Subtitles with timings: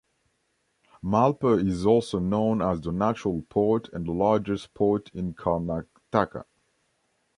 [1.03, 6.45] Malpe is also known as the natural port and the largest port in karnataka.